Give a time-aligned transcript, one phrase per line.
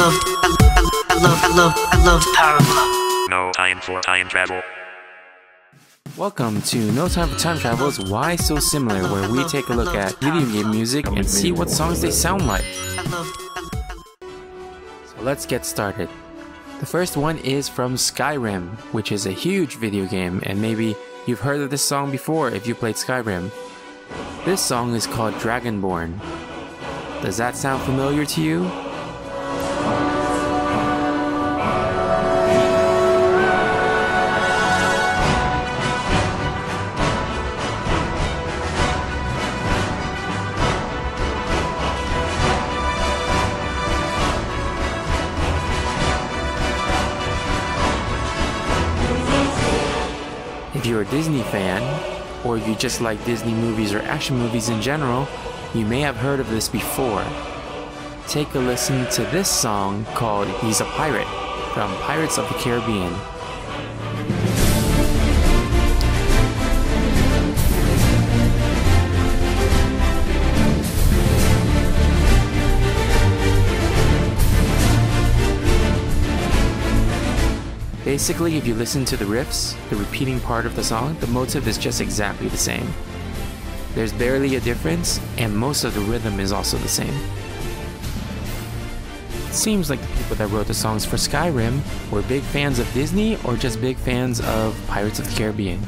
[0.00, 3.28] love, I love, I love, I love Power Glove.
[3.28, 4.62] No time for time travel.
[6.16, 9.94] Welcome to No Time for Time Travel's Why So Similar, where we take a look
[9.94, 12.64] at video game music and see what songs they sound like.
[15.04, 16.08] So let's get started.
[16.78, 20.96] The first one is from Skyrim, which is a huge video game, and maybe
[21.26, 23.50] you've heard of this song before if you played Skyrim.
[24.46, 26.18] This song is called Dragonborn.
[27.20, 28.89] Does that sound familiar to you?
[50.90, 51.80] You're a Disney fan,
[52.44, 55.28] or you just like Disney movies or action movies in general,
[55.72, 57.24] you may have heard of this before.
[58.26, 61.28] Take a listen to this song called He's a Pirate
[61.74, 63.14] from Pirates of the Caribbean.
[78.10, 81.68] Basically, if you listen to the riffs, the repeating part of the song, the motive
[81.68, 82.92] is just exactly the same.
[83.94, 87.14] There's barely a difference, and most of the rhythm is also the same.
[89.46, 92.92] It seems like the people that wrote the songs for Skyrim were big fans of
[92.94, 95.78] Disney or just big fans of Pirates of the Caribbean.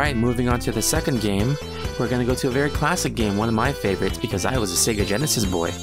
[0.00, 1.54] Alright, moving on to the second game,
[1.98, 4.72] we're gonna go to a very classic game, one of my favorites because I was
[4.72, 5.74] a Sega Genesis boy.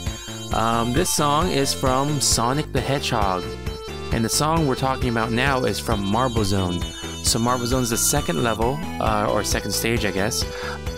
[0.56, 3.44] Um, this song is from Sonic the Hedgehog,
[4.14, 6.82] and the song we're talking about now is from Marble Zone.
[7.24, 10.44] So Marble Zone is the second level, uh, or second stage, I guess,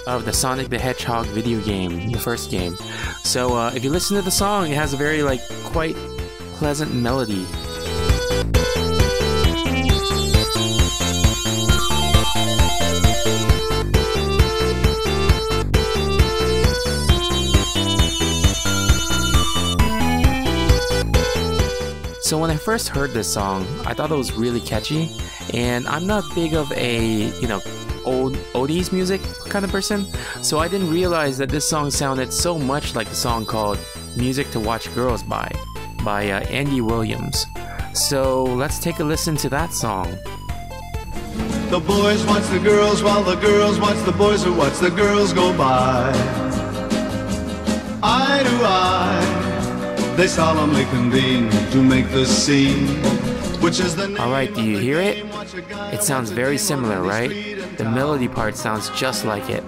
[0.08, 2.78] of the Sonic the Hedgehog video game, the first game.
[3.26, 5.98] So uh, if you listen to the song, it has a very like quite
[6.54, 7.46] pleasant melody.
[22.60, 25.10] First heard this song, I thought it was really catchy,
[25.54, 27.62] and I'm not big of a you know
[28.06, 30.06] old oldies music kind of person,
[30.42, 33.80] so I didn't realize that this song sounded so much like the song called
[34.16, 35.52] "Music to Watch Girls By"
[36.04, 37.46] by uh, Andy Williams.
[37.94, 40.18] So let's take a listen to that song.
[41.70, 45.34] The boys watch the girls while the girls watch the boys who watch the girls
[45.34, 46.12] go by.
[48.02, 49.49] Eye to eye,
[50.20, 52.88] they solemnly convene to make the scene,
[53.62, 55.16] which is the name All right, do you hear it?
[55.16, 55.30] game.
[55.30, 57.30] Watch a guy It sounds very similar, right?
[57.78, 59.64] The melody part sounds just like it.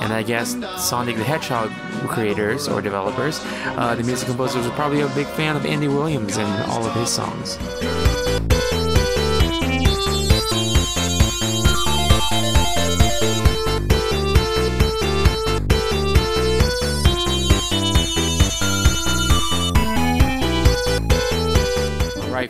[0.00, 1.70] And I guess Sonic the Hedgehog
[2.08, 3.40] creators or developers,
[3.76, 6.92] uh, the music composers, are probably a big fan of Andy Williams and all of
[6.94, 7.56] his songs.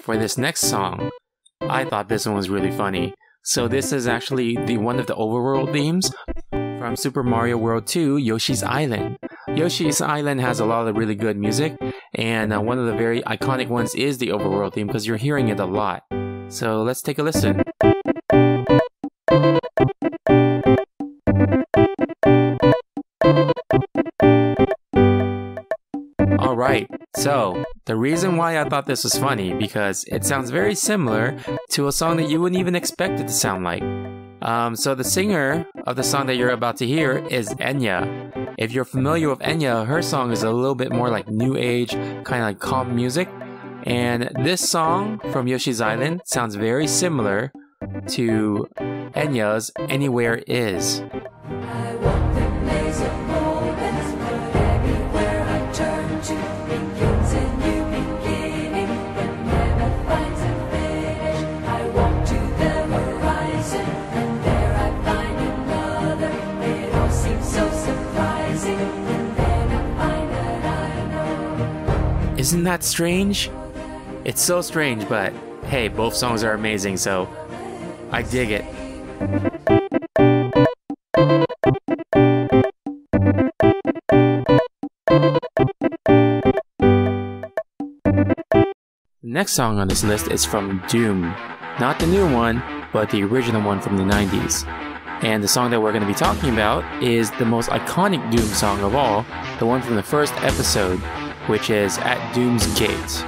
[0.05, 1.11] For this next song,
[1.63, 3.15] I thought this one was really funny.
[3.43, 6.13] So this is actually the one of the overworld themes
[6.51, 9.17] from Super Mario World 2 Yoshi's Island.
[9.49, 11.79] Yoshi's Island has a lot of really good music,
[12.15, 15.49] and uh, one of the very iconic ones is the overworld theme because you're hearing
[15.49, 16.03] it a lot.
[16.49, 17.63] So let's take a listen.
[26.39, 31.37] Alright, so the reason why I thought this was funny because it sounds very similar
[31.71, 33.83] to a song that you wouldn't even expect it to sound like.
[34.43, 38.55] Um, so the singer of the song that you're about to hear is Enya.
[38.59, 41.93] If you're familiar with Enya, her song is a little bit more like new age,
[41.93, 43.29] kind of like calm music.
[43.85, 47.53] And this song from Yoshi's Island sounds very similar
[48.09, 48.69] to
[49.15, 51.03] Enya's Anywhere Is.
[72.55, 73.51] Isn't that strange?
[74.25, 75.33] It's so strange, but
[75.65, 77.29] hey, both songs are amazing, so
[78.13, 78.65] I dig it.
[89.21, 91.23] The next song on this list is from Doom.
[91.81, 92.63] Not the new one,
[92.93, 94.65] but the original one from the 90s.
[95.25, 98.47] And the song that we're going to be talking about is the most iconic Doom
[98.47, 99.27] song of all,
[99.59, 101.01] the one from the first episode,
[101.47, 103.25] which is At Doom's Gate.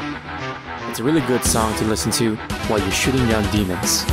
[0.89, 2.37] It's a really good song to listen to
[2.69, 4.05] while you're shooting down demons.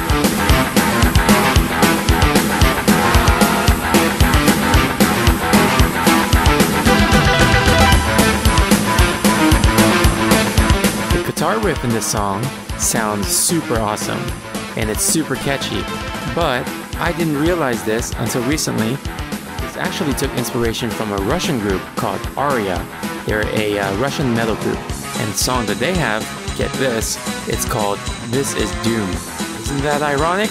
[11.14, 12.44] The guitar riff in this song
[12.78, 14.20] sounds super awesome
[14.76, 15.82] and it's super catchy,
[16.36, 16.68] but
[16.98, 18.98] I didn't realize this until recently.
[19.76, 22.86] Actually took inspiration from a Russian group called Aria.
[23.26, 26.22] They're a uh, Russian metal group, and the song that they have,
[26.58, 27.18] get this,
[27.48, 27.98] it's called
[28.28, 29.10] This Is Doom.
[29.10, 30.50] Isn't that ironic?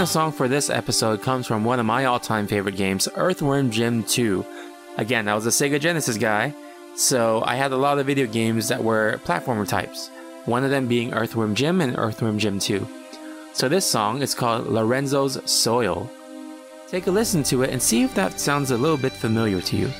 [0.00, 3.70] Final song for this episode comes from one of my all time favorite games, Earthworm
[3.70, 4.42] Jim 2.
[4.96, 6.54] Again, I was a Sega Genesis guy,
[6.96, 10.08] so I had a lot of video games that were platformer types,
[10.46, 12.88] one of them being Earthworm Jim and Earthworm Jim 2.
[13.52, 16.10] So this song is called Lorenzen's Soil.
[16.88, 19.76] Take a listen to it and see if that sounds a little bit familiar to
[19.76, 19.90] you.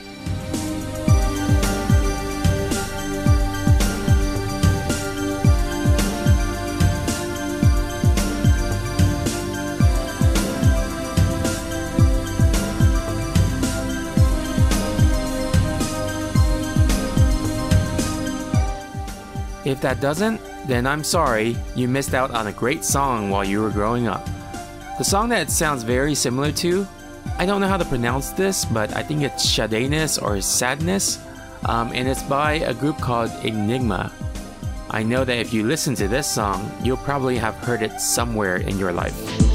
[19.81, 23.63] If that doesn't, then I'm sorry, you missed out on a great song while you
[23.63, 24.29] were growing up.
[24.99, 26.87] The song that sounds very similar to,
[27.39, 31.19] I don't know how to pronounce this, but I think it's Shadayness or Sadness,
[31.65, 34.13] um, and it's by a group called Enigma.
[34.91, 38.57] I know that if you listen to this song, you'll probably have heard it somewhere
[38.57, 39.50] in your life.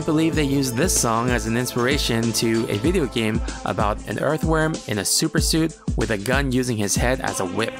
[0.00, 4.18] Can't believe they used this song as an inspiration to a video game about an
[4.18, 7.74] earthworm in a supersuit with a gun using his head as a whip.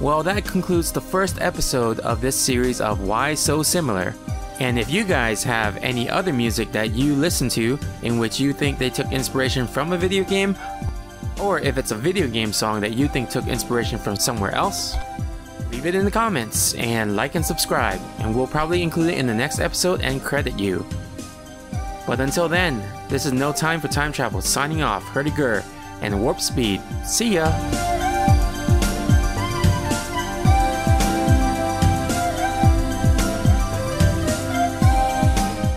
[0.00, 4.14] Well, that concludes the first episode of this series of Why So Similar.
[4.58, 8.52] And if you guys have any other music that you listen to in which you
[8.52, 10.56] think they took inspiration from a video game,
[11.40, 14.94] or if it's a video game song that you think took inspiration from somewhere else,
[15.70, 19.26] leave it in the comments and like and subscribe, and we'll probably include it in
[19.26, 20.86] the next episode and credit you.
[22.06, 25.62] But until then, this is No Time for Time Travel signing off, Hurdy Gur,
[26.00, 26.80] and Warp Speed.
[27.04, 27.95] See ya!